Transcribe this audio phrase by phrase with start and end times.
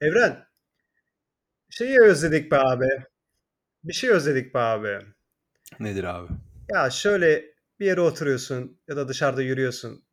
[0.00, 0.46] Evren,
[1.70, 2.88] şeyi özledik be abi.
[3.84, 4.98] Bir şey özledik be abi.
[5.80, 6.28] Nedir abi?
[6.74, 7.44] Ya şöyle
[7.80, 10.04] bir yere oturuyorsun ya da dışarıda yürüyorsun.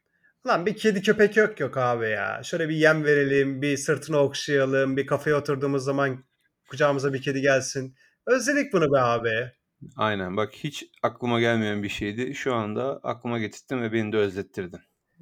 [0.47, 2.41] Lan bir kedi köpek yok yok abi ya.
[2.43, 6.25] Şöyle bir yem verelim, bir sırtını okşayalım, bir kafeye oturduğumuz zaman
[6.69, 7.95] kucağımıza bir kedi gelsin.
[8.27, 9.51] Özledik bunu be abi.
[9.97, 12.35] Aynen bak hiç aklıma gelmeyen bir şeydi.
[12.35, 14.79] Şu anda aklıma getirttin ve beni de özlettirdin.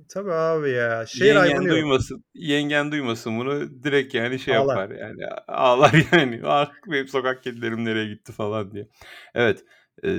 [0.10, 1.06] Tabii abi ya.
[1.06, 1.72] Şehir yengen yok.
[1.72, 2.24] duymasın.
[2.34, 4.82] Yengen duymasın bunu direkt yani şey Ağlar.
[4.82, 6.42] yapar yani ağlar yani.
[6.44, 8.88] Ah benim sokak kedilerim nereye gitti falan diye.
[9.36, 9.66] Evet
[10.04, 10.10] e,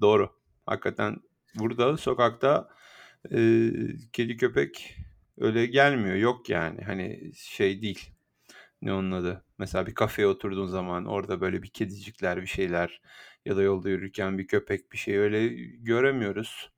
[0.00, 0.30] doğru.
[0.66, 1.16] Hakikaten
[1.54, 2.68] burada sokakta
[3.32, 3.70] e,
[4.12, 4.96] kedi köpek
[5.38, 6.16] öyle gelmiyor.
[6.16, 8.10] Yok yani hani şey değil.
[8.82, 9.44] Ne onun adı?
[9.58, 13.00] Mesela bir kafeye oturduğun zaman orada böyle bir kedicikler bir şeyler
[13.44, 15.48] ya da yolda yürürken bir köpek bir şey öyle
[15.78, 16.70] göremiyoruz.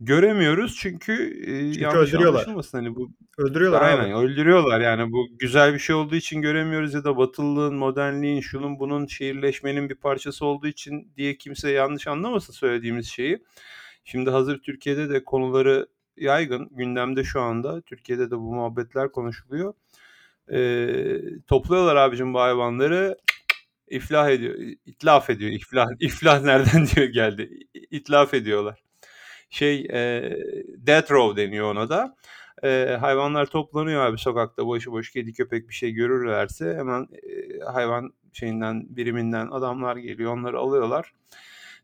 [0.00, 2.38] Göremiyoruz çünkü, eee, Çünkü yanlış öldürüyorlar.
[2.40, 4.02] anlaşılmasın hani bu Öldürüyorlar abi.
[4.02, 8.78] Aynen öldürüyorlar yani bu güzel bir şey olduğu için göremiyoruz ya da batılılığın, modernliğin, şunun
[8.78, 13.44] bunun, şehirleşmenin bir parçası olduğu için diye kimse yanlış anlamasın söylediğimiz şeyi.
[14.04, 17.80] Şimdi hazır Türkiye'de de konuları yaygın, gündemde şu anda.
[17.82, 19.74] Türkiye'de de bu muhabbetler konuşuluyor.
[20.50, 23.16] Eee, topluyorlar abicim bu hayvanları,
[23.88, 24.54] iflah ediyor,
[24.86, 27.50] itlaf ediyor, iflah, iflah nereden diyor geldi,
[27.90, 28.85] itlaf ediyorlar
[29.50, 30.32] şey e,
[30.86, 32.16] death row deniyor ona da.
[32.64, 38.96] E, hayvanlar toplanıyor abi sokakta başıboş kedi köpek bir şey görürlerse hemen e, hayvan şeyinden
[38.96, 41.12] biriminden adamlar geliyor onları alıyorlar.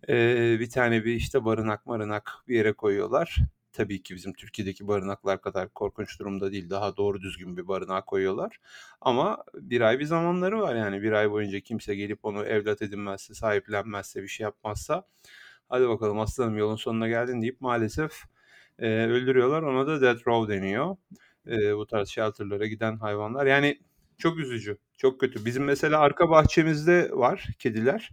[0.09, 3.39] E, bir tane bir işte barınak marınak bir yere koyuyorlar.
[3.73, 6.71] Tabii ki bizim Türkiye'deki barınaklar kadar korkunç durumda değil.
[6.71, 8.57] Daha doğru düzgün bir barınağa koyuyorlar.
[9.01, 11.03] Ama bir ay bir zamanları var yani.
[11.03, 15.05] Bir ay boyunca kimse gelip onu evlat edinmezse, sahiplenmezse, bir şey yapmazsa
[15.73, 18.12] hadi bakalım aslanım yolun sonuna geldin deyip maalesef
[18.78, 19.62] e, öldürüyorlar.
[19.62, 20.97] Ona da death row deniyor.
[21.47, 23.47] E, bu tarz shelterlara giden hayvanlar.
[23.47, 23.78] Yani
[24.19, 25.44] çok üzücü, çok kötü.
[25.44, 28.10] Bizim mesela arka bahçemizde var kediler.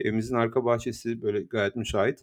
[0.00, 2.20] Evimizin arka bahçesi böyle gayet müsait.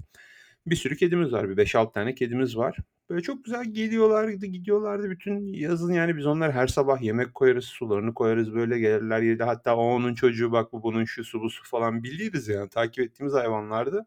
[0.67, 1.49] Bir sürü kedimiz var.
[1.49, 2.77] Bir 5-6 tane kedimiz var.
[3.09, 8.13] Böyle çok güzel geliyorlardı, gidiyorlardı bütün yazın yani biz onlar her sabah yemek koyarız, sularını
[8.13, 9.43] koyarız böyle gelirler yedi.
[9.43, 13.05] Hatta o onun çocuğu bak bu bunun şu su bu su falan biliriz yani takip
[13.05, 14.05] ettiğimiz hayvanlardı.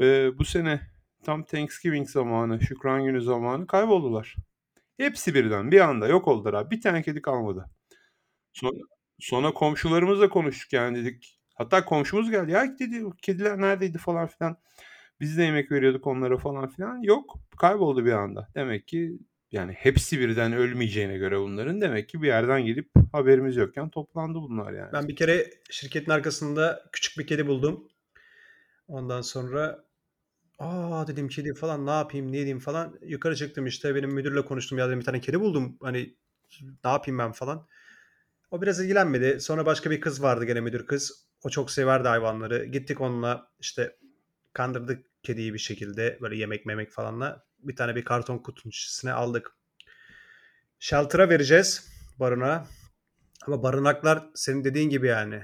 [0.00, 0.80] Ee, bu sene
[1.24, 4.36] tam Thanksgiving zamanı, Şükran Günü zamanı kayboldular.
[4.96, 6.70] Hepsi birden bir anda yok oldular abi.
[6.76, 7.70] Bir tane kedi kalmadı.
[8.52, 8.78] Sonra,
[9.18, 11.40] sonra komşularımızla konuştuk yani dedik.
[11.54, 12.50] Hatta komşumuz geldi.
[12.52, 14.56] Ya dedi kediler neredeydi falan filan.
[15.20, 17.02] Biz de yemek veriyorduk onlara falan filan.
[17.02, 18.48] Yok kayboldu bir anda.
[18.54, 19.18] Demek ki
[19.52, 24.72] yani hepsi birden ölmeyeceğine göre bunların demek ki bir yerden gelip haberimiz yokken toplandı bunlar
[24.72, 24.92] yani.
[24.92, 27.88] Ben bir kere şirketin arkasında küçük bir kedi buldum.
[28.88, 29.84] Ondan sonra
[30.60, 32.98] aa dedim kedi falan ne yapayım ne edeyim falan.
[33.02, 35.78] Yukarı çıktım işte benim müdürle konuştum ya dedim bir tane kedi buldum.
[35.82, 36.16] Hani
[36.84, 37.66] ne yapayım ben falan.
[38.50, 39.40] O biraz ilgilenmedi.
[39.40, 41.26] Sonra başka bir kız vardı gene müdür kız.
[41.44, 42.64] O çok severdi hayvanları.
[42.64, 43.96] Gittik onunla işte
[44.52, 47.44] kandırdık kediyi bir şekilde böyle yemek memek falanla.
[47.58, 49.56] Bir tane bir karton kutunun içine aldık.
[50.78, 51.88] Shelter'a vereceğiz
[52.20, 52.66] barınağa.
[53.46, 55.42] Ama barınaklar senin dediğin gibi yani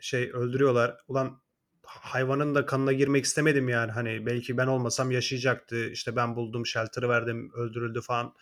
[0.00, 0.96] şey öldürüyorlar.
[1.08, 1.40] Ulan
[1.86, 3.92] hayvanın da kanına girmek istemedim yani.
[3.92, 5.90] Hani belki ben olmasam yaşayacaktı.
[5.90, 8.34] İşte ben buldum, shelter'ı verdim, öldürüldü falan.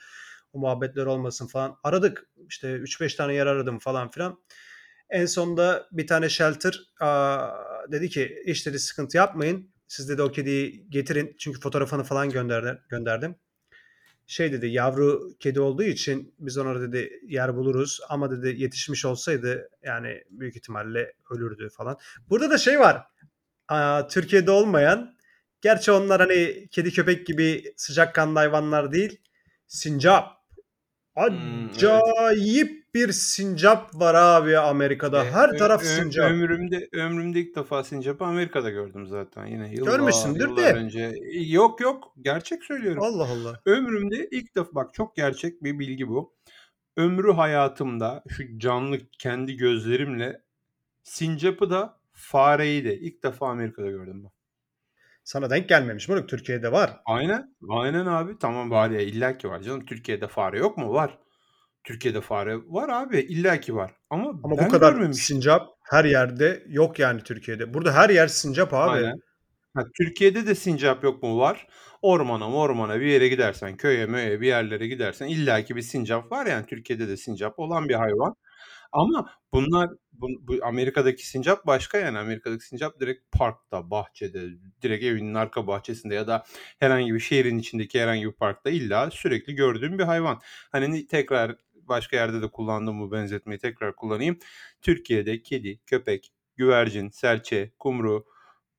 [0.53, 1.77] O muhabbetler olmasın falan.
[1.82, 2.27] Aradık.
[2.49, 4.38] İşte 3-5 tane yer aradım falan filan.
[5.10, 7.50] En sonunda bir tane shelter aa,
[7.93, 9.71] dedi ki işte dedi sıkıntı yapmayın.
[9.88, 11.37] Siz dedi o kediyi getirin.
[11.38, 12.78] Çünkü fotoğrafını falan gönderdim.
[12.88, 13.37] gönderdim.
[14.26, 18.00] Şey dedi yavru kedi olduğu için biz ona dedi yer buluruz.
[18.09, 21.97] Ama dedi yetişmiş olsaydı yani büyük ihtimalle ölürdü falan.
[22.31, 23.13] Burada da şey var.
[23.69, 25.16] Aa, Türkiye'de olmayan
[25.60, 29.20] gerçi onlar hani kedi köpek gibi sıcakkanlı hayvanlar değil.
[29.66, 30.44] Sincap.
[31.16, 31.69] Hmm.
[31.69, 35.25] Acayip bir sincap var abi Amerika'da.
[35.25, 36.30] E, Her ö- taraf ö- sincap.
[36.30, 39.47] Ömrümde ömrümde ilk defa sincapı Amerika'da gördüm zaten.
[39.47, 40.78] Yine yıllar Görmüşsündür yıllar de.
[40.78, 41.14] önce.
[41.32, 43.02] Yok yok gerçek söylüyorum.
[43.02, 43.60] Allah Allah.
[43.67, 46.34] Ömrümde ilk defa bak çok gerçek bir bilgi bu.
[46.96, 50.40] Ömrü hayatımda şu canlı kendi gözlerimle
[51.02, 54.31] sincapı da fareyi de ilk defa Amerika'da gördüm ben.
[55.25, 56.29] Sana denk gelmemiş moruk.
[56.29, 57.00] Türkiye'de var.
[57.05, 57.56] Aynen.
[57.69, 58.38] Aynen abi.
[58.38, 59.87] Tamam ya illa ki var canım.
[59.87, 60.93] Türkiye'de fare yok mu?
[60.93, 61.19] Var.
[61.85, 63.19] Türkiye'de fare var abi.
[63.21, 63.93] illa ki var.
[64.11, 65.37] Ama, Ama ben bu kadar görmemiştim.
[65.37, 67.75] sincap her yerde yok yani Türkiye'de.
[67.75, 68.91] Burada her yer sincap abi.
[68.91, 69.20] Aynen.
[69.75, 71.38] Ha, Türkiye'de de sincap yok mu?
[71.38, 71.67] Var.
[72.03, 76.67] Ormana ormana bir yere gidersen, köye möye bir yerlere gidersen illaki bir sincap var yani.
[76.67, 78.35] Türkiye'de de sincap olan bir hayvan.
[78.93, 82.19] Ama bunlar bu, bu Amerika'daki sincap başka yani.
[82.19, 84.40] Amerika'daki sincap direkt parkta, bahçede,
[84.82, 86.44] direkt evinin arka bahçesinde ya da
[86.78, 90.40] herhangi bir şehrin içindeki herhangi bir parkta illa sürekli gördüğüm bir hayvan.
[90.72, 94.38] Hani ni- tekrar başka yerde de kullandım bu benzetmeyi tekrar kullanayım.
[94.82, 98.25] Türkiye'de kedi, köpek, güvercin, serçe, kumru,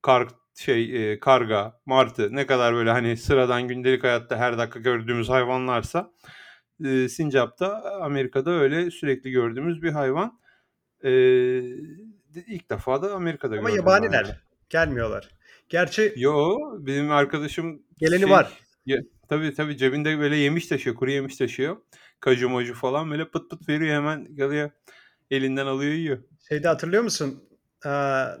[0.02, 5.28] kar şey e, karga, martı ne kadar böyle hani sıradan gündelik hayatta her dakika gördüğümüz
[5.28, 6.12] hayvanlarsa
[6.84, 10.38] e, sincapta Amerika'da öyle sürekli gördüğümüz bir hayvan.
[11.06, 11.10] E,
[12.46, 13.76] ilk defa da Amerika'da Ama gördüm.
[13.76, 14.24] yabaniler.
[14.24, 14.36] ben de.
[14.70, 15.28] Gelmiyorlar.
[15.68, 18.52] Gerçi Yo benim arkadaşım geleni şey, var.
[18.86, 18.98] ya,
[19.28, 21.76] tabii tabii cebinde böyle yemiş taşıyor, kuru yemiş taşıyor.
[22.20, 24.70] Kaju moju falan böyle pıt pıt veriyor hemen geliyor.
[25.30, 26.18] Elinden alıyor yiyor.
[26.48, 27.44] Şeyde hatırlıyor musun?
[27.86, 27.88] Ee,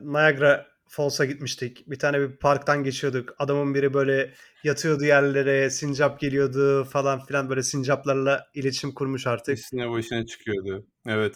[0.02, 1.90] Niagara Falls'a gitmiştik.
[1.90, 3.34] Bir tane bir parktan geçiyorduk.
[3.38, 4.34] Adamın biri böyle
[4.64, 9.58] yatıyordu yerlere, sincap geliyordu falan filan böyle sincaplarla iletişim kurmuş artık.
[9.58, 10.86] Üstüne başına çıkıyordu.
[11.06, 11.34] Evet.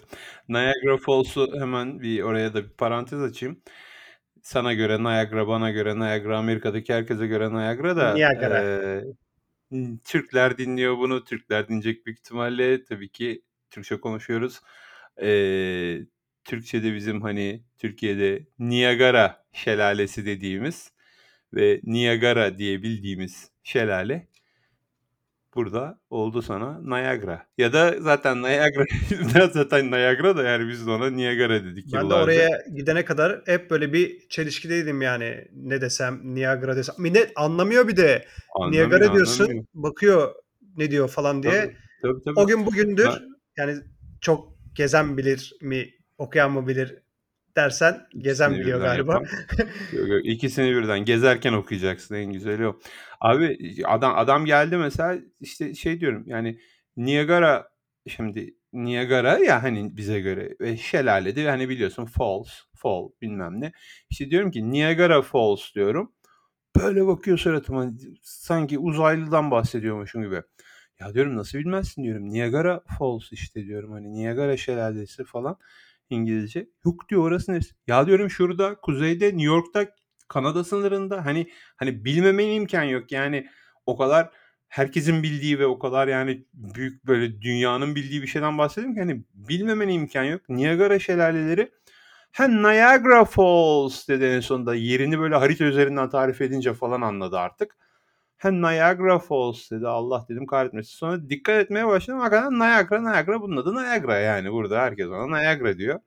[0.49, 3.63] Niagara Falls'u hemen bir oraya da bir parantez açayım.
[4.43, 8.63] Sana göre Niagara, bana göre Niagara, Amerika'daki herkese göre Niagara da Niagara.
[8.63, 9.05] e,
[10.05, 11.25] Türkler dinliyor bunu.
[11.25, 12.85] Türkler dinleyecek büyük ihtimalle.
[12.85, 14.61] Tabii ki Türkçe konuşuyoruz.
[15.23, 15.29] E,
[16.45, 20.93] Türkçe'de bizim hani Türkiye'de Niagara şelalesi dediğimiz
[21.55, 24.29] ve Niagara diye bildiğimiz şelale
[25.55, 27.47] burada oldu sana Niagara.
[27.59, 28.85] Ya da zaten Niagara
[29.53, 32.25] zaten Niagara da yani biz de ona Niagara dedik Ben de yıllarca.
[32.25, 35.45] oraya gidene kadar hep böyle bir çelişkideydim yani.
[35.53, 36.95] Ne desem, Niagara desem.
[36.99, 38.25] Millet anlamıyor bir de.
[38.55, 39.65] Anlamıyor, Niagara diyorsun, anlamıyor.
[39.75, 40.35] bakıyor
[40.77, 41.53] ne diyor falan diye.
[41.53, 42.41] Tabii, tabii, tabii.
[42.41, 43.21] O gün bugündür Ben-
[43.57, 43.79] yani
[44.21, 45.91] çok gezen bilir mi,
[46.21, 46.99] okuyan mı bilir
[47.57, 49.15] dersen gezen İkisini biliyor galiba.
[49.93, 52.81] Yok, yok, ikisini birden gezerken okuyacaksın en güzeli o.
[53.21, 56.59] Abi adam adam geldi mesela işte şey diyorum yani
[56.97, 57.69] Niagara
[58.09, 63.73] şimdi Niagara ya hani bize göre ve şelalede hani biliyorsun falls, fall bilmem ne.
[64.11, 66.13] İşte diyorum ki Niagara Falls diyorum.
[66.77, 67.87] Böyle bakıyor suratıma
[68.23, 70.43] sanki uzaylıdan bahsediyormuşum gibi.
[71.01, 72.31] Ya diyorum nasıl bilmezsin diyorum.
[72.31, 75.59] Niagara Falls işte diyorum hani Niagara şelalesi falan
[76.11, 76.69] İngilizce.
[76.85, 77.75] Yok diyor orası neresi?
[77.87, 79.87] Ya diyorum şurada kuzeyde New York'ta
[80.29, 83.13] Kanada sınırında hani hani bilmemenin imkan yok.
[83.13, 83.47] Yani
[83.87, 84.31] o kadar
[84.69, 89.25] herkesin bildiği ve o kadar yani büyük böyle dünyanın bildiği bir şeyden bahsediyorum ki hani
[89.35, 90.49] bilmemenin imkan yok.
[90.49, 91.71] Niagara şelaleleri
[92.33, 97.77] ha Niagara Falls dedi en sonunda yerini böyle harita üzerinden tarif edince falan anladı artık.
[98.41, 100.97] Ha Niagara Falls dedi Allah dedim kahretmesin.
[100.97, 102.21] Sonra dikkat etmeye başladım.
[102.21, 106.01] Hakikaten Niagara Niagara bunun adı Niagara yani burada herkes ona Niagara diyor.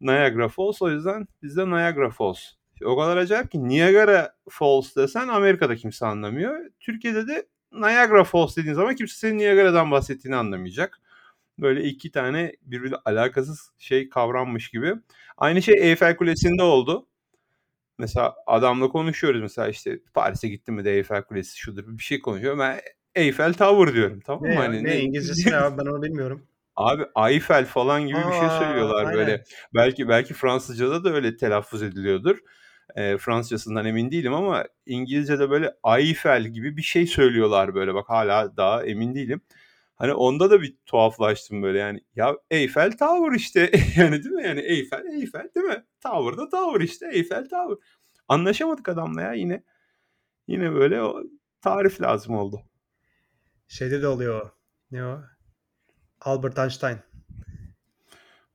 [0.00, 2.38] Niagara Falls o yüzden bizde Niagara Falls.
[2.84, 6.60] O kadar acayip ki Niagara Falls desen Amerika'da kimse anlamıyor.
[6.80, 11.00] Türkiye'de de Niagara Falls dediğin zaman kimse senin Niagara'dan bahsettiğini anlamayacak.
[11.58, 14.94] Böyle iki tane birbiriyle alakasız şey kavranmış gibi.
[15.36, 17.06] Aynı şey Eyfel Kulesi'nde oldu.
[18.02, 22.58] Mesela adamla konuşuyoruz mesela işte Paris'e gittim mi de Eyfel Kulesi şudur bir şey konuşuyor.
[22.58, 22.80] Ben
[23.14, 24.48] Eiffel Tower diyorum tamam mı?
[24.48, 24.54] Ne?
[24.54, 26.46] Hani ne İngilizcesi ne abi ben onu bilmiyorum.
[26.76, 29.14] Abi Eiffel falan gibi bir şey Aa, söylüyorlar aynen.
[29.14, 29.44] böyle.
[29.74, 32.38] Belki belki Fransızca'da da öyle telaffuz ediliyordur.
[32.96, 37.94] Ee, Fransızcasından emin değilim ama İngilizce'de böyle Eiffel gibi bir şey söylüyorlar böyle.
[37.94, 39.40] Bak hala daha emin değilim.
[40.02, 42.00] Hani onda da bir tuhaflaştım böyle yani.
[42.16, 44.42] Ya Eiffel Tower işte yani değil mi?
[44.42, 45.84] Yani Eiffel Eiffel değil mi?
[46.00, 47.76] Tower da Tower işte Eiffel Tower.
[48.28, 49.62] Anlaşamadık adamla ya yine.
[50.46, 51.22] Yine böyle o
[51.60, 52.62] tarif lazım oldu.
[53.68, 54.50] Şeyde de oluyor o.
[54.90, 55.20] Ne o?
[56.20, 56.98] Albert Einstein.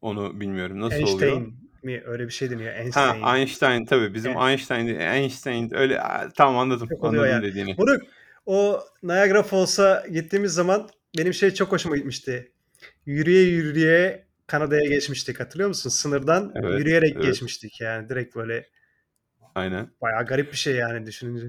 [0.02, 0.82] Onu bilmiyorum.
[0.82, 1.32] Nasıl oluyor?
[1.32, 2.04] Einstein mi?
[2.06, 2.74] Öyle bir şey deniyor.
[2.74, 3.24] Ha Einstein.
[3.24, 4.42] Einstein tabii bizim Evet.
[4.42, 6.02] Einstein Einstein öyle
[6.36, 7.52] tamam anladım Çok oluyor anladım yani.
[7.52, 7.76] dediğini.
[7.78, 8.02] Moruk
[8.46, 12.52] o Niagara Falls'a gittiğimiz zaman benim şey çok hoşuma gitmişti.
[13.06, 15.90] Yürüye yürüye Kanada'ya geçmiştik hatırlıyor musun?
[15.90, 17.24] Sınırdan Evet, yürüyerek evet.
[17.26, 18.70] geçmiştik yani direkt böyle
[19.56, 19.92] Aynen.
[20.02, 21.48] bayağı garip bir şey yani düşününce.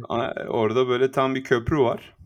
[0.48, 2.16] Orada böyle tam bir köprü var.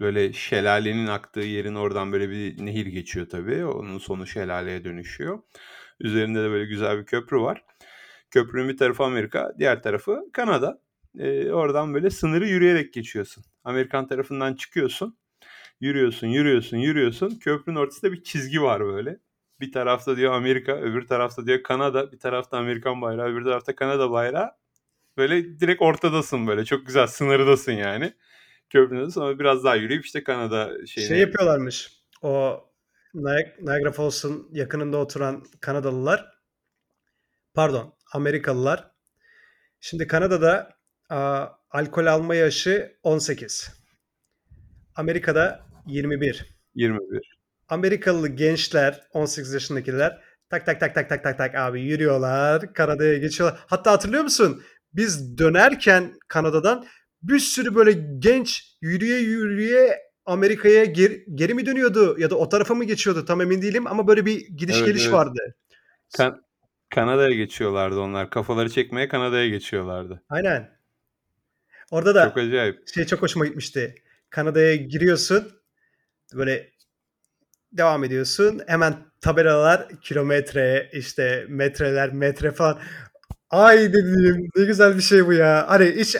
[0.00, 3.64] Böyle şelalenin aktığı yerin oradan böyle bir nehir geçiyor tabii.
[3.64, 5.38] Onun sonu şelaleye dönüşüyor.
[6.00, 7.64] Üzerinde de böyle güzel bir köprü var.
[8.30, 10.80] Köprünün bir tarafı Amerika, diğer tarafı Kanada.
[11.18, 13.44] Ee, oradan böyle sınırı yürüyerek geçiyorsun.
[13.64, 15.17] Amerikan tarafından çıkıyorsun.
[15.80, 17.30] Yürüyorsun, yürüyorsun, yürüyorsun.
[17.30, 19.18] Köprünün ortasında bir çizgi var böyle.
[19.60, 22.12] Bir tarafta diyor Amerika, öbür tarafta diyor Kanada.
[22.12, 24.50] Bir tarafta Amerikan bayrağı, öbür tarafta Kanada bayrağı.
[25.16, 26.64] Böyle direkt ortadasın böyle.
[26.64, 28.12] Çok güzel sınırdasın yani.
[28.70, 31.08] Köprünün sonra biraz daha yürüyüp işte Kanada şeyine.
[31.08, 32.02] Şey yapıyorlarmış.
[32.22, 32.64] O
[33.14, 36.38] Niag- Niagara Falls'un yakınında oturan Kanadalılar
[37.54, 38.90] pardon Amerikalılar
[39.80, 40.76] şimdi Kanada'da
[41.10, 43.70] a, alkol alma yaşı 18.
[44.94, 46.46] Amerika'da 21.
[46.74, 47.38] 21.
[47.68, 50.18] Amerikalı gençler 18 yaşındakiler
[50.50, 53.60] tak tak tak tak tak tak tak abi yürüyorlar Kanada'ya geçiyorlar.
[53.66, 54.62] Hatta hatırlıyor musun?
[54.94, 56.86] Biz dönerken Kanada'dan
[57.22, 62.74] bir sürü böyle genç yürüye yürüye Amerika'ya geri, geri mi dönüyordu ya da o tarafa
[62.74, 65.12] mı geçiyordu tam emin değilim ama böyle bir gidiş Evet, geliş evet.
[65.12, 65.38] vardı.
[66.16, 66.42] Kan-
[66.94, 68.30] Kanada'ya geçiyorlardı onlar.
[68.30, 70.22] Kafaları çekmeye Kanada'ya geçiyorlardı.
[70.28, 70.78] Aynen.
[71.90, 72.88] Orada da Çok acayip.
[72.94, 73.94] şey çok hoşuma gitmişti.
[74.30, 75.52] Kanada'ya giriyorsun
[76.34, 76.70] böyle
[77.72, 78.60] devam ediyorsun.
[78.66, 82.78] Hemen tabelalar kilometre işte metreler metre falan.
[83.50, 85.64] Ay dedim ne güzel bir şey bu ya.
[85.68, 86.16] Hani hiç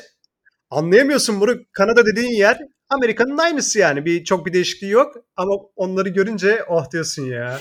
[0.70, 1.56] anlayamıyorsun bunu.
[1.72, 2.58] Kanada dediğin yer
[2.90, 4.04] Amerika'nın aynısı yani.
[4.04, 7.58] Bir çok bir değişikliği yok ama onları görünce oh diyorsun ya.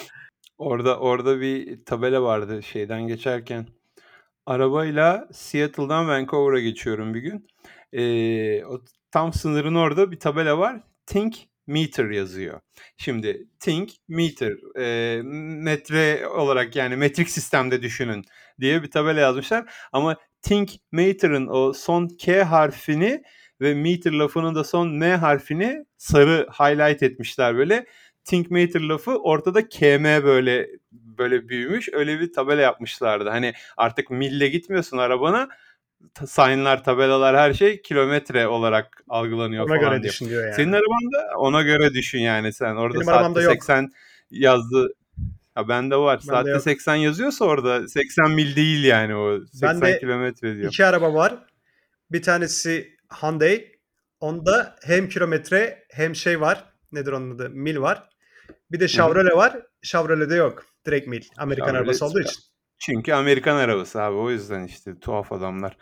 [0.58, 3.68] Orada orada bir tabela vardı şeyden geçerken.
[4.46, 7.48] Arabayla Seattle'dan Vancouver'a geçiyorum bir gün.
[7.94, 10.84] Ee, o tam sınırın orada bir tabela var.
[11.06, 11.36] Think
[11.68, 12.62] meter yazıyor.
[12.98, 15.22] Şimdi think meter e,
[15.64, 18.24] metre olarak yani metrik sistemde düşünün
[18.60, 19.74] diye bir tabela yazmışlar.
[19.92, 23.24] Ama think meter'ın o son K harfini
[23.62, 27.86] ve meter lafının da son M harfini sarı highlight etmişler böyle.
[28.26, 31.90] Think meter lafı ortada KM böyle böyle büyümüş.
[31.94, 33.30] Öyle bir tabela yapmışlardı.
[33.30, 35.50] Hani artık mille gitmiyorsun arabana.
[36.26, 40.12] Signlar, tabelalar her şey kilometre olarak algılanıyor Ona falan göre diye.
[40.12, 40.56] düşünüyor yani.
[40.56, 42.76] Senin arabanda ona göre düşün yani sen.
[42.76, 43.54] Orada Benim saatte arabamda yok.
[43.54, 43.92] 80
[44.32, 44.94] yazdı.
[45.56, 46.20] Ha bende var.
[46.20, 46.62] Bende saatte yok.
[46.62, 49.40] 80 yazıyorsa orada 80 mil değil yani o.
[49.46, 50.68] 80 Bende kilometre diyor.
[50.68, 51.36] İki araba var.
[52.12, 53.78] Bir tanesi Hyundai.
[54.20, 56.64] Onda hem kilometre hem şey var.
[56.92, 57.50] Nedir onun adı?
[57.50, 58.10] Mil var.
[58.72, 59.58] Bir de Chevrolet var.
[59.82, 60.66] Chevrolet'de yok.
[60.86, 61.22] Direkt mil.
[61.38, 62.42] Amerikan Chevrolet arabası olduğu için.
[62.80, 65.78] Çünkü Amerikan arabası abi o yüzden işte tuhaf adamlar.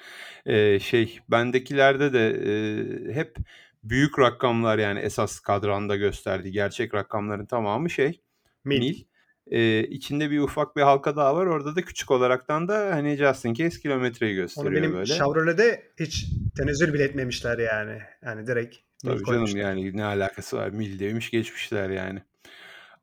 [0.46, 3.36] Ee, şey bendekilerde de e, hep
[3.84, 8.22] büyük rakamlar yani esas kadranda gösterdiği gerçek rakamların tamamı şey
[8.66, 8.80] Mil.
[8.80, 9.04] mil.
[9.52, 11.46] Ee, içinde bir ufak bir halka daha var.
[11.46, 15.14] Orada da küçük olaraktan da hani just in case kilometreyi Onu gösteriyor benim böyle.
[15.14, 16.26] Chevrolet'de hiç
[16.58, 18.02] tenezzül bile etmemişler yani.
[18.26, 19.60] Yani direkt mil Tabii canım koymuşlar.
[19.60, 22.22] yani ne alakası var mil demiş geçmişler yani.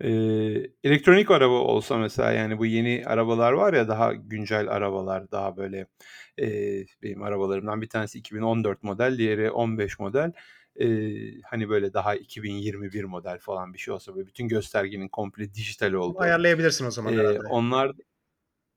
[0.01, 0.11] Ee,
[0.85, 5.87] elektronik araba olsa mesela yani bu yeni arabalar var ya daha güncel arabalar daha böyle
[6.39, 6.47] e,
[7.03, 10.33] benim arabalarımdan bir tanesi 2014 model diğeri 15 model
[10.81, 15.93] Ee, hani böyle daha 2021 model falan bir şey olsa böyle bütün göstergenin komple dijital
[15.93, 16.21] olduğu.
[16.21, 17.39] ayarlayabilirsin o zaman herhalde.
[17.39, 17.93] onlar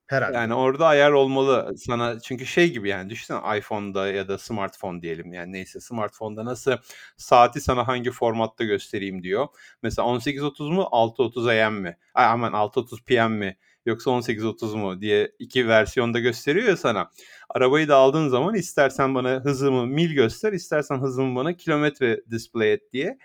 [0.08, 0.38] Herhalde.
[0.38, 5.34] yani orada ayar olmalı sana çünkü şey gibi yani düşünsene iPhone'da ya da smartphone diyelim
[5.34, 6.72] yani neyse smartphone'da nasıl
[7.18, 9.48] saati sana hangi formatta göstereyim diyor.
[9.82, 11.98] Mesela 18.30 mu 6.30 AM mi?
[12.14, 13.58] Ay aman 6.30 PM mi?
[13.86, 17.10] Yoksa 18.30 mu diye iki versiyonda gösteriyor ya sana.
[17.50, 22.94] Arabayı da aldığın zaman istersen bana hızımı mil göster, istersen hızımı bana kilometre display et
[22.94, 23.18] diye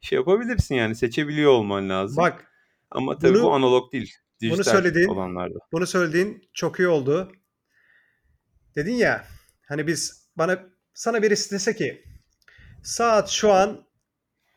[0.00, 2.16] şey yapabilirsin yani seçebiliyor olman lazım.
[2.16, 2.52] Bak
[2.90, 4.14] Ama tabii bunu bu analog değil.
[4.50, 5.58] Bunu Dijital söylediğin olanlarda.
[5.72, 7.32] bunu söylediğin çok iyi oldu.
[8.76, 9.24] Dedin ya
[9.68, 10.58] hani biz bana
[10.94, 12.04] sana birisi dese ki
[12.82, 13.84] saat şu an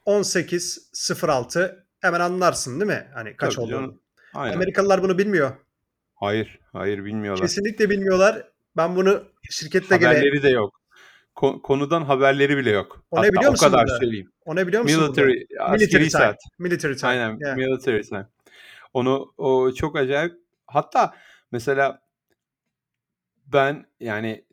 [0.06, 3.08] 18.06 hemen anlarsın değil mi?
[3.13, 3.75] Hani kaç Tabii olduğunu.
[3.75, 4.01] canım.
[4.34, 4.56] Aynen.
[4.56, 5.51] Amerikalılar bunu bilmiyor.
[6.15, 7.41] Hayır, hayır bilmiyorlar.
[7.48, 8.48] Kesinlikle bilmiyorlar.
[8.77, 10.82] Ben bunu şirkette gene Haberleri de yok.
[11.36, 13.06] Ko- konudan haberleri bile yok.
[13.12, 13.98] o ne biliyor o musun kadar burada?
[14.00, 14.32] söyleyeyim.
[14.46, 15.03] O ne biliyor musun?
[15.03, 16.10] Military, Military time.
[16.10, 16.36] saat.
[16.60, 17.10] Military time.
[17.12, 17.56] Aynen, Yeah.
[17.56, 18.27] military time.
[18.94, 20.34] Onu o çok acayip.
[20.67, 21.13] Hatta
[21.51, 22.01] mesela
[23.46, 24.46] ben yani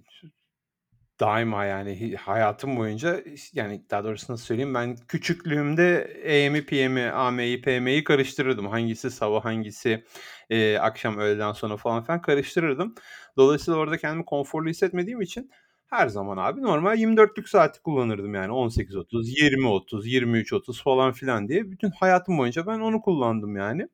[1.21, 3.21] daima yani hayatım boyunca
[3.53, 8.67] yani daha doğrusu nasıl söyleyeyim ben küçüklüğümde AM'i PM'i AM'yi PM'yi karıştırırdım.
[8.67, 10.05] Hangisi sabah hangisi
[10.51, 12.95] e, akşam öğleden sonra falan filan karıştırırdım.
[13.37, 15.51] Dolayısıyla orada kendimi konforlu hissetmediğim için
[15.87, 21.71] her zaman abi normal 24'lük saati kullanırdım yani 18.30, 20.30, 23.30 falan filan diye.
[21.71, 23.89] Bütün hayatım boyunca ben onu kullandım yani.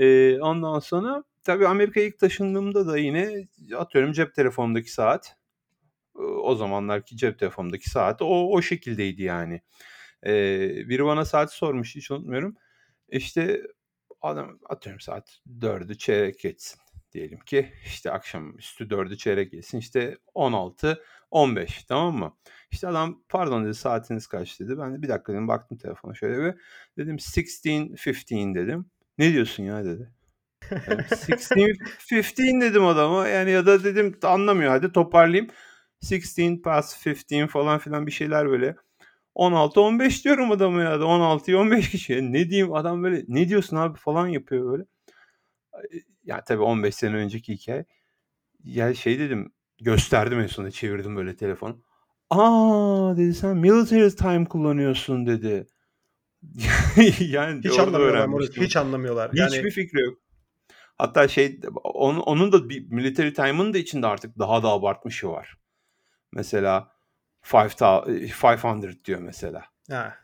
[0.00, 5.36] E, ondan sonra tabii Amerika'ya ilk taşındığımda da yine atıyorum cep telefonumdaki saat
[6.42, 9.62] o zamanlarki cep telefonumdaki saat o, o şekildeydi yani.
[10.26, 12.56] Ee, biri bana saati sormuş hiç unutmuyorum.
[13.08, 13.62] İşte
[14.22, 16.80] adam atıyorum saat 4'ü çeyrek geçsin
[17.12, 22.36] diyelim ki işte akşam üstü 4'ü çeyrek geçsin işte 16 15 tamam mı?
[22.70, 24.78] İşte adam pardon dedi saatiniz kaç dedi.
[24.78, 26.54] Ben de bir dakika dedim baktım telefona şöyle bir
[26.98, 28.90] dedim 16 15 dedim.
[29.20, 30.10] Ne diyorsun ya dedi.
[30.86, 31.54] Yani 16
[32.12, 35.50] 15 dedim adama yani ya da dedim anlamıyor hadi toparlayayım.
[36.02, 38.76] 16 past 15 falan filan bir şeyler böyle.
[39.34, 42.32] 16-15 diyorum adama ya da 16'yı 15 kişiye.
[42.32, 44.84] Ne diyeyim adam böyle ne diyorsun abi falan yapıyor böyle.
[46.24, 47.84] Ya tabii 15 sene önceki hikaye.
[48.64, 51.82] Ya şey dedim gösterdim en sonunda çevirdim böyle telefonu.
[52.30, 55.66] Aa dedi sen military time kullanıyorsun dedi.
[57.20, 58.42] yani Hiç anlamıyorlar.
[58.56, 59.30] Hiç anlamıyorlar.
[59.32, 60.18] Yani Hiçbir fikri yok.
[60.98, 65.56] Hatta şey onun, onun da bir military time'ın da içinde artık daha da abartmışı var.
[66.32, 66.92] Mesela
[67.42, 69.64] 5000 500 diyor mesela.
[69.90, 70.14] ha.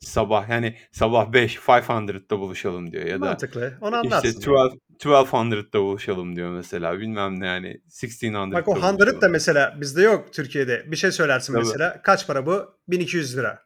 [0.00, 3.78] Sabah yani sabah 5 500'da buluşalım diyor ya da Mantıklı.
[3.80, 4.80] Onu işte anlarsın yani.
[5.04, 7.00] 12 1200'da buluşalım diyor mesela.
[7.00, 10.90] Bilmem ne yani 1600'da Bak o 100 da mesela bizde yok Türkiye'de.
[10.90, 11.64] Bir şey söylersin Tabii.
[11.64, 12.02] mesela.
[12.02, 12.78] Kaç para bu?
[12.88, 13.62] 1200 lira.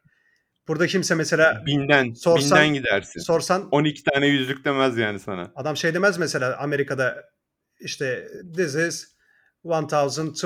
[0.67, 3.19] Burada kimse mesela Binden sorsan binden gidersin.
[3.19, 5.51] sorsan 12 tane yüzlük demez yani sana.
[5.55, 7.23] adam şey demez mesela Amerika'da
[7.79, 9.05] işte this is
[9.63, 10.43] 1200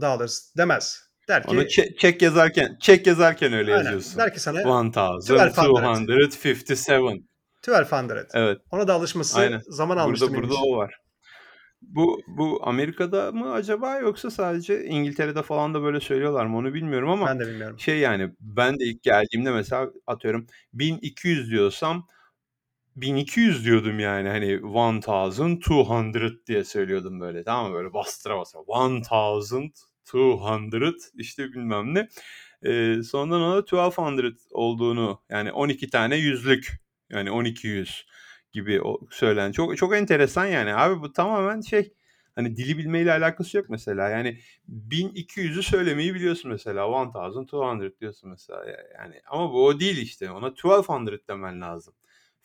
[0.00, 1.06] dollars demez.
[1.28, 4.18] Der ki Onu çe- çek yazarken çek yazarken öyle aynen, yazıyorsun.
[4.18, 5.28] der ki sana 1257.
[7.62, 8.30] 1200.
[8.34, 8.58] Evet.
[8.70, 9.60] Ona da alışması Aynen.
[9.68, 10.72] zaman almıştı Burada burada için.
[10.72, 10.94] o var.
[11.82, 17.08] Bu bu Amerika'da mı acaba yoksa sadece İngiltere'de falan da böyle söylüyorlar mı onu bilmiyorum
[17.10, 17.78] ama Ben de bilmiyorum.
[17.78, 22.06] şey yani ben de ilk geldiğimde mesela atıyorum 1200 diyorsam
[22.96, 28.62] 1200 diyordum yani hani 1200 diye söylüyordum böyle tamam mı böyle bastıra bastıra
[30.62, 32.08] 1200 işte bilmem ne.
[32.62, 36.72] Ee, sonradan ona 1200 olduğunu yani 12 tane yüzlük
[37.10, 38.06] yani 1200
[38.56, 39.52] gibi o söylen.
[39.52, 41.92] Çok çok enteresan yani abi bu tamamen şey
[42.34, 44.08] hani dili bilmeyle alakası yok mesela.
[44.08, 44.38] Yani
[44.88, 46.88] 1200'ü söylemeyi biliyorsun mesela.
[46.90, 48.64] 1200 diyorsun mesela
[48.98, 50.30] yani ama bu o değil işte.
[50.30, 51.94] Ona 1200 demen lazım.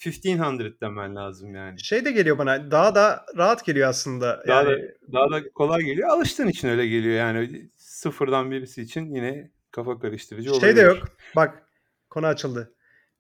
[0.05, 1.79] 1500 demen lazım yani.
[1.79, 4.43] Şey de geliyor bana daha da rahat geliyor aslında.
[4.47, 6.09] Daha Yani da daha da kolay geliyor.
[6.09, 7.69] Alıştığın için öyle geliyor yani.
[7.77, 10.67] Sıfırdan birisi için yine kafa karıştırıcı olabilir.
[10.67, 10.97] şey de yok.
[11.35, 11.63] Bak
[12.09, 12.73] konu açıldı.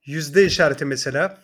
[0.05, 1.37] Yüzde işareti mesela.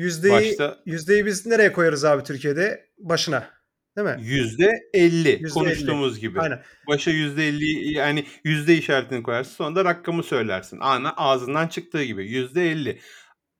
[0.00, 2.88] Yüzdeyi, Başta yüzdeyi biz nereye koyarız abi Türkiye'de?
[2.98, 3.50] Başına.
[3.96, 4.16] Değil mi?
[4.24, 6.40] yüzde 50 Yüzde konuştuğumuz gibi.
[6.40, 6.62] Aynen.
[6.88, 10.78] Başa yüzde 50 yani yüzde işaretini koyarsın sonra da rakamı söylersin.
[10.80, 13.00] Ana ağzından çıktığı gibi yüzde 50.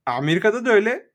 [0.06, 1.10] Amerika'da da öyle.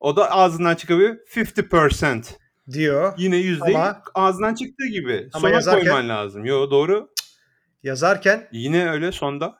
[0.00, 1.16] O da ağzından çıkabiliyor.
[1.26, 2.24] 50%.
[2.72, 3.14] Diyor.
[3.18, 5.28] Yine yüzde Ama- ağzından çıktığı gibi.
[5.32, 6.44] Ama Sona yazarken- koyman lazım.
[6.44, 7.10] Yo doğru.
[7.82, 9.58] Yazarken Yine öyle sonda.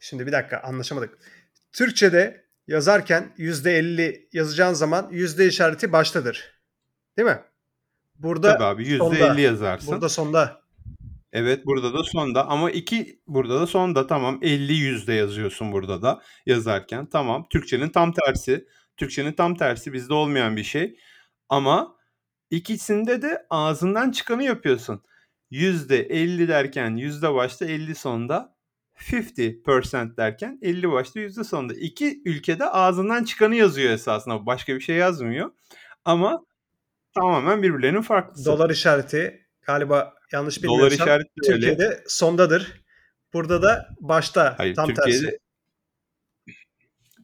[0.00, 1.18] şimdi bir dakika anlaşamadık.
[1.72, 6.60] Türkçe'de yazarken yüzde elli yazacağın zaman yüzde işareti baştadır.
[7.16, 7.40] Değil mi?
[8.18, 9.32] Burada Tabii abi yüzde sonda.
[9.32, 9.92] 50 yazarsın.
[9.92, 10.60] burada sonda.
[11.32, 16.22] Evet burada da sonda ama iki burada da sonda tamam 50 yüzde yazıyorsun burada da
[16.46, 20.96] yazarken tamam Türkçenin tam tersi Türkçenin tam tersi bizde olmayan bir şey
[21.48, 21.96] ama
[22.50, 25.02] ikisinde de ağzından çıkanı yapıyorsun
[25.50, 28.57] yüzde 50 derken yüzde başta 50 sonda
[29.00, 34.96] 50% derken 50 başta yüzde sonda iki ülkede ağzından çıkanı yazıyor esasında başka bir şey
[34.96, 35.50] yazmıyor
[36.04, 36.44] ama
[37.14, 38.44] tamamen birbirlerinin farklısı.
[38.44, 41.66] Dolar işareti galiba yanlış Dolar bilmiyorsam işareti de öyle.
[41.66, 42.84] Türkiye'de sondadır.
[43.32, 45.38] Burada da başta Hayır tam Türkiye'de tersi.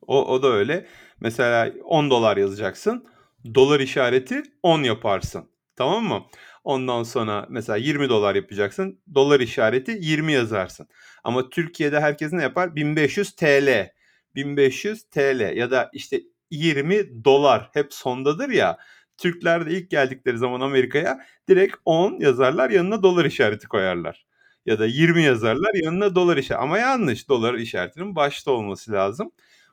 [0.06, 0.87] o, o da öyle.
[1.20, 3.06] Mesela 10 dolar yazacaksın.
[3.54, 5.50] Dolar işareti 10 yaparsın.
[5.76, 6.26] Tamam mı?
[6.64, 9.00] Ondan sonra mesela 20 dolar yapacaksın.
[9.14, 10.88] Dolar işareti 20 yazarsın.
[11.24, 12.77] Ama Türkiye'de herkes ne yapar?
[12.77, 13.90] 1500 TL.
[14.35, 18.79] 1500 TL ya da işte 20 dolar hep sondadır ya.
[19.18, 24.27] Türkler de ilk geldikleri zaman Amerika'ya direkt 10 yazarlar yanına dolar işareti koyarlar.
[24.66, 26.62] Ya da 20 yazarlar yanına dolar işareti.
[26.62, 29.31] Ama yanlış dolar işaretinin başta olması lazım.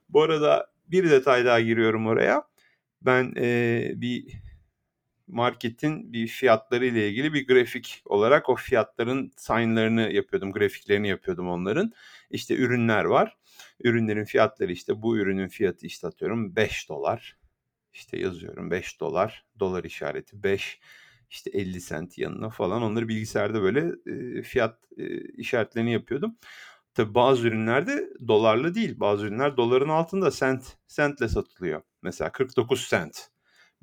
[0.10, 2.44] Bu arada bir detay daha giriyorum oraya.
[3.02, 4.26] Ben eee, bir
[5.32, 11.94] marketin bir fiyatları ile ilgili bir grafik olarak o fiyatların signlarını yapıyordum, grafiklerini yapıyordum onların.
[12.30, 13.38] İşte ürünler var.
[13.84, 17.38] Ürünlerin fiyatları işte bu ürünün fiyatı işte atıyorum 5 dolar.
[17.94, 20.80] İşte yazıyorum 5 dolar, dolar işareti 5,
[21.30, 26.38] işte 50 sent yanına falan onları bilgisayarda böyle e, fiyat e, işaretlerini yapıyordum.
[26.94, 29.00] Tabi bazı ürünlerde dolarla değil.
[29.00, 31.82] Bazı ürünler doların altında sent sentle satılıyor.
[32.02, 33.30] Mesela 49 sent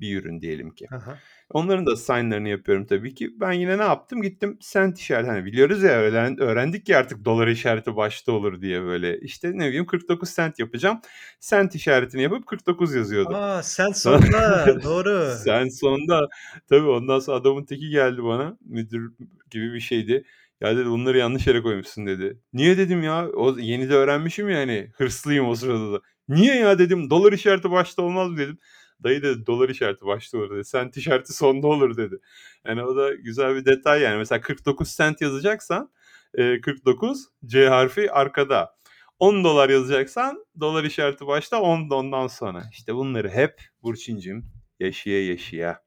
[0.01, 0.87] bir ürün diyelim ki.
[0.91, 1.17] Aha.
[1.49, 3.29] Onların da signlarını yapıyorum tabii ki.
[3.39, 4.21] Ben yine ne yaptım?
[4.21, 5.29] Gittim sent işareti.
[5.29, 9.19] Hani biliyoruz ya öğren, öğrendik ya artık dolar işareti başta olur diye böyle.
[9.19, 10.99] İşte ne bileyim 49 sent yapacağım.
[11.39, 13.35] Sent işaretini yapıp 49 yazıyordum.
[13.35, 15.31] Aa sen sonda doğru.
[15.43, 16.27] Sen sonunda
[16.69, 18.57] tabii ondan sonra adamın teki geldi bana.
[18.65, 19.11] Müdür
[19.51, 20.23] gibi bir şeydi.
[20.61, 22.39] Ya dedi bunları yanlış yere koymuşsun dedi.
[22.53, 23.27] Niye dedim ya?
[23.29, 24.91] O yeni de öğrenmişim yani.
[24.95, 26.01] Hırslıyım o sırada da.
[26.29, 27.09] Niye ya dedim.
[27.09, 28.57] Dolar işareti başta olmaz dedim.
[29.03, 30.65] Dayı dedi dolar işareti başta olur dedi.
[30.65, 32.19] Sent işareti sonda olur dedi.
[32.65, 34.17] Yani o da güzel bir detay yani.
[34.17, 35.91] Mesela 49 sent yazacaksan
[36.33, 38.79] e, 49 C harfi arkada.
[39.19, 42.63] 10 dolar yazacaksan dolar işareti başta 10 da ondan sonra.
[42.71, 44.45] İşte bunları hep Burçin'cim
[44.79, 45.81] yaşaya yaşaya,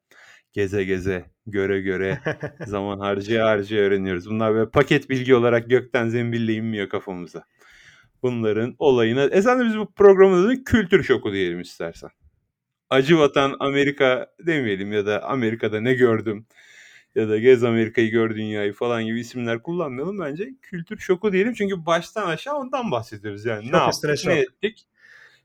[0.53, 2.21] geze geze, göre göre,
[2.67, 4.31] zaman harcaya harcaya öğreniyoruz.
[4.31, 7.45] Bunlar böyle paket bilgi olarak gökten zembille inmiyor kafamıza.
[8.23, 9.25] Bunların olayına...
[9.25, 12.11] Esasında biz bu programın adını kültür şoku diyelim istersen.
[12.93, 16.47] Acı vatan Amerika demeyelim ya da Amerika'da ne gördüm
[17.15, 20.21] ya da gez Amerika'yı gör dünyayı falan gibi isimler kullanmayalım.
[20.21, 21.55] Bence kültür şoku diyelim.
[21.55, 23.65] Çünkü baştan aşağı ondan bahsediyoruz yani.
[23.65, 24.27] Şok ne yaptık, şok.
[24.27, 24.87] ne ettik?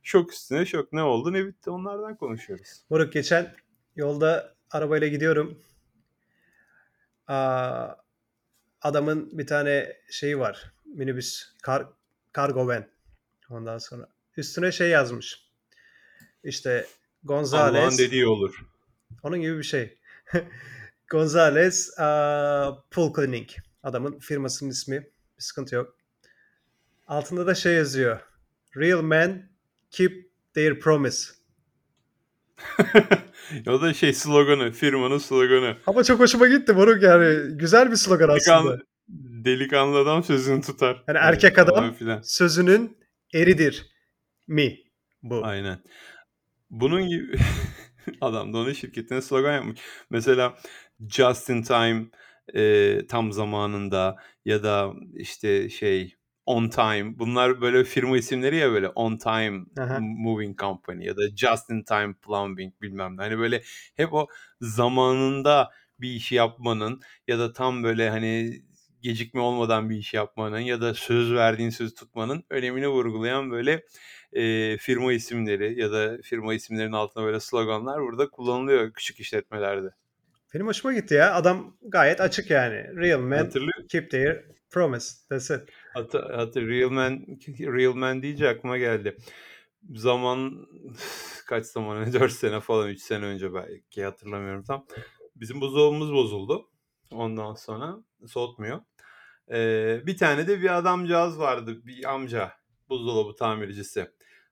[0.04, 0.94] Şok üstüne şok.
[0.94, 2.68] Ne oldu, ne bitti onlardan konuşuyoruz.
[2.90, 3.56] Moruk geçen
[3.96, 5.60] yolda arabayla gidiyorum.
[7.28, 7.88] Aa,
[8.82, 10.74] adamın bir tane şeyi var.
[10.86, 11.86] Minibüs, kar,
[12.32, 12.86] kargo van.
[13.50, 14.08] Ondan sonra
[14.38, 15.48] üstüne şey yazmış.
[16.44, 16.86] İşte
[17.28, 18.00] Allah'ın Gonzales.
[18.00, 18.66] dediği olur.
[19.24, 19.98] Onun gibi bir şey.
[21.12, 23.50] Gonzales uh, Pool Cleaning.
[23.84, 25.02] Adamın firmasının ismi.
[25.38, 25.96] Bir sıkıntı yok.
[27.08, 28.20] Altında da şey yazıyor.
[28.78, 29.50] Real men
[29.92, 31.34] keep their promise.
[33.68, 35.78] o da şey sloganı, firmanın sloganı.
[35.88, 37.58] Ama çok hoşuma gitti moruk yani.
[37.58, 38.78] Güzel bir slogan aslında.
[39.46, 41.04] Delikanlı, adam sözünü tutar.
[41.08, 42.98] Yani erkek falan adam sözünün
[43.34, 43.86] eridir
[44.48, 44.78] mi
[45.24, 45.46] bu?
[45.46, 45.80] Aynen.
[46.70, 47.38] Bunun gibi
[48.22, 49.80] adam da onun şirketine slogan yapmış.
[50.10, 50.58] Mesela
[51.10, 52.06] just in time
[52.54, 58.90] e, tam zamanında ya da işte şey on time bunlar böyle firma isimleri ya böyle
[58.90, 60.00] on time Aha.
[60.00, 63.22] moving company ya da just in time plumbing bilmem ne.
[63.22, 63.64] Hani böyle
[63.96, 64.28] hep o
[64.62, 68.62] zamanında bir işi yapmanın ya da tam böyle hani
[69.02, 73.84] gecikme olmadan bir iş yapmanın ya da söz verdiğin söz tutmanın önemini vurgulayan böyle
[74.34, 79.90] e, firma isimleri ya da firma isimlerinin altına böyle sloganlar burada kullanılıyor küçük işletmelerde.
[80.54, 81.34] Benim hoşuma gitti ya.
[81.34, 82.76] Adam gayet açık yani.
[82.76, 85.16] Real men Hatırlıyor keep their promise.
[85.30, 85.70] That's it.
[85.94, 87.26] Hatır, hatır Real Man
[87.60, 89.18] Real Man deyince aklıma geldi.
[89.96, 90.68] Zaman
[91.48, 94.86] kaç zaman önce 4 sene falan 3 sene önce belki hatırlamıyorum tam.
[95.36, 96.70] Bizim buzdolabımız bozuldu.
[97.12, 97.96] Ondan sonra
[98.28, 98.82] soğutmuyor.
[99.52, 101.86] Ee, bir tane de bir adamcağız vardı.
[101.86, 102.54] Bir amca
[102.90, 104.12] buzdolabı tamircisi.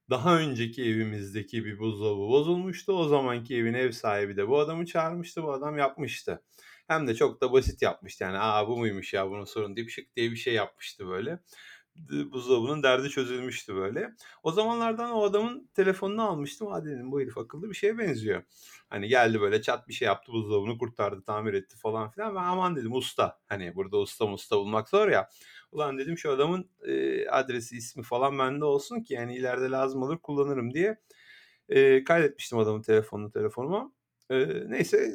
[0.10, 2.94] Daha önceki evimizdeki bir buzdolabı bozulmuştu.
[2.94, 5.44] O zamanki evin ev sahibi de bu adamı çağırmıştı.
[5.44, 6.44] Bu adam yapmıştı.
[6.88, 8.24] Hem de çok da basit yapmıştı.
[8.24, 11.40] Yani aa bu muymuş ya bunun sorunu deyip şık diye bir şey yapmıştı böyle.
[12.32, 14.14] Buzdolabının derdi çözülmüştü böyle.
[14.44, 16.68] O zamanlardan o adamın telefonunu almıştım.
[16.72, 18.44] Hadi dedim bu herif akıllı bir şeye benziyor.
[18.90, 22.36] Hani geldi böyle çat bir şey yaptı buzdolabını kurtardı tamir etti falan filan.
[22.36, 23.40] Ben aman dedim usta.
[23.50, 25.30] Hani burada usta usta bulmak zor ya.
[25.76, 30.18] Ulan dedim şu adamın e, adresi ismi falan bende olsun ki yani ileride lazım olur
[30.18, 30.98] kullanırım diye.
[31.70, 33.92] E, kaydetmiştim adamın telefonunu telefonuma.
[34.30, 35.12] E, neyse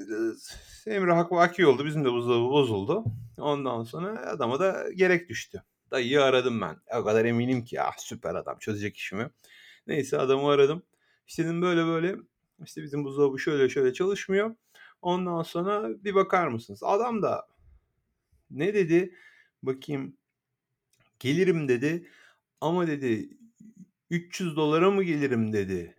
[0.87, 1.85] e, Emre hak vaki oldu.
[1.87, 3.05] Bizim de buzdolabı bozuldu.
[3.39, 5.63] Ondan sonra adama da gerek düştü.
[5.91, 6.77] Dayıyı aradım ben.
[7.01, 9.31] O kadar eminim ki ah süper adam çözecek işimi.
[9.87, 10.83] Neyse adamı aradım.
[11.27, 12.17] İşte dedim böyle böyle
[12.65, 14.57] işte bizim buzdolabı şöyle şöyle çalışmıyor.
[15.03, 16.83] Ondan sonra bir bakar mısınız?
[16.83, 17.49] Adam da
[18.51, 19.15] ne dedi?
[19.63, 20.17] Bakayım
[21.21, 22.09] gelirim dedi.
[22.61, 23.31] Ama dedi
[24.11, 25.97] 300 dolara mı gelirim dedi.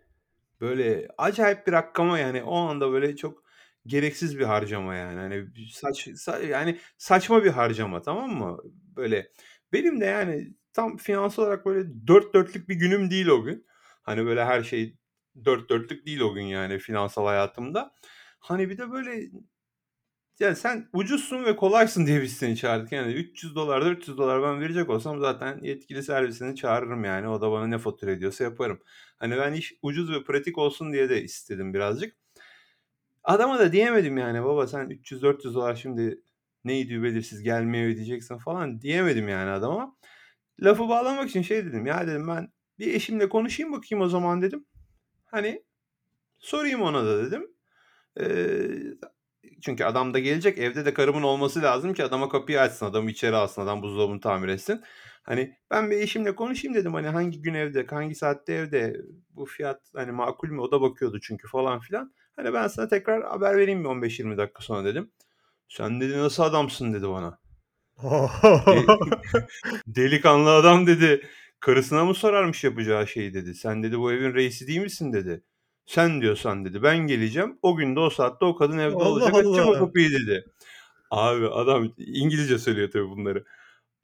[0.60, 3.44] Böyle acayip bir rakama yani o anda böyle çok
[3.86, 5.18] gereksiz bir harcama yani.
[5.20, 8.58] Hani saç, sa- yani saçma bir harcama tamam mı?
[8.96, 9.32] Böyle
[9.72, 13.66] benim de yani tam finansal olarak böyle dört dörtlük bir günüm değil o gün.
[14.02, 14.96] Hani böyle her şey
[15.44, 17.94] dört dörtlük değil o gün yani finansal hayatımda.
[18.38, 19.30] Hani bir de böyle
[20.42, 22.92] yani sen ucuzsun ve kolaysın diye biz seni çağırdık.
[22.92, 27.28] Yani 300 dolar 400 dolar ben verecek olsam zaten yetkili servisini çağırırım yani.
[27.28, 28.80] O da bana ne fatura ediyorsa yaparım.
[29.18, 32.16] Hani ben iş ucuz ve pratik olsun diye de istedim birazcık.
[33.24, 36.22] Adama da diyemedim yani baba sen 300-400 dolar şimdi
[36.64, 39.96] neydi belirsiz gelmeye ödeyeceksin falan diyemedim yani adama.
[40.60, 44.66] Lafı bağlamak için şey dedim ya dedim ben bir eşimle konuşayım bakayım o zaman dedim.
[45.24, 45.64] Hani
[46.38, 47.46] sorayım ona da dedim.
[48.20, 48.24] Ee,
[49.62, 53.36] çünkü adam da gelecek evde de karımın olması lazım ki adama kapıyı açsın adamı içeri
[53.36, 54.82] alsın adam buzdolabını tamir etsin.
[55.22, 58.96] Hani ben bir eşimle konuşayım dedim hani hangi gün evde hangi saatte evde
[59.30, 62.14] bu fiyat hani makul mü o da bakıyordu çünkü falan filan.
[62.36, 65.10] Hani ben sana tekrar haber vereyim mi 15-20 dakika sonra dedim.
[65.68, 67.38] Sen dedi nasıl adamsın dedi bana.
[69.86, 71.26] Delikanlı adam dedi.
[71.60, 73.54] Karısına mı sorarmış yapacağı şeyi dedi.
[73.54, 75.44] Sen dedi bu evin reisi değil misin dedi.
[75.86, 77.58] Sen diyorsan dedi ben geleceğim.
[77.62, 79.34] O günde o saatte o kadın evde Allah olacak.
[79.34, 80.44] Açacağım o kapıyı dedi.
[81.10, 83.44] Abi adam İngilizce söylüyor tabii bunları.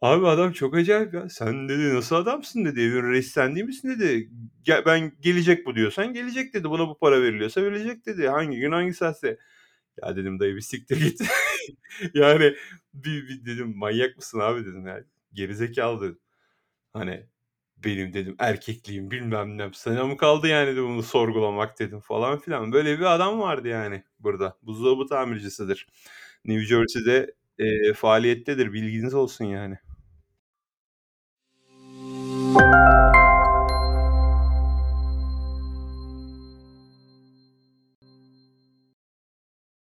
[0.01, 1.29] Abi adam çok acayip ya.
[1.29, 2.81] Sen dedi nasıl adamsın dedi.
[2.81, 4.31] Evin reisi sen değil misin dedi.
[4.62, 6.71] Gel, ben gelecek bu diyorsan gelecek dedi.
[6.71, 8.29] Buna bu para veriliyorsa verilecek dedi.
[8.29, 9.38] Hangi gün hangi saatte.
[10.03, 11.21] Ya dedim dayı bir siktir git.
[12.14, 12.55] yani
[12.95, 15.05] bir, bir dedim manyak mısın abi dedim yani.
[15.33, 16.19] Gerizekalı dedim.
[16.93, 17.27] Hani
[17.85, 19.71] benim dedim erkekliğim bilmem ne.
[19.75, 22.73] Sana mı kaldı yani dedim bunu sorgulamak dedim falan filan.
[22.73, 24.57] Böyle bir adam vardı yani burada.
[24.62, 25.88] Buzdolabı tamircisidir.
[26.45, 28.73] New Jersey'de e, faaliyettedir.
[28.73, 29.79] Bilginiz olsun yani.